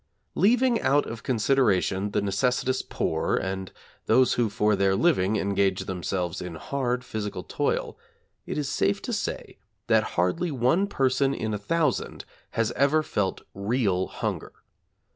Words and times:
Leaving 0.33 0.81
out 0.81 1.05
of 1.05 1.21
consideration 1.21 2.09
the 2.09 2.23
necessitous 2.23 2.81
poor 2.81 3.35
and 3.35 3.71
those 4.07 4.33
who 4.33 4.49
for 4.49 4.75
their 4.75 4.95
living 4.95 5.35
engage 5.35 5.81
themselves 5.85 6.41
in 6.41 6.55
hard 6.55 7.05
physical 7.05 7.43
toil, 7.43 7.99
it 8.47 8.57
is 8.57 8.67
safe 8.67 8.99
to 8.99 9.13
say 9.13 9.59
that 9.85 10.03
hardly 10.17 10.49
one 10.49 10.87
person 10.87 11.35
in 11.35 11.53
a 11.53 11.59
thousand 11.59 12.25
has 12.53 12.71
ever 12.71 13.03
felt 13.03 13.41
real 13.53 14.07
hunger. 14.07 14.51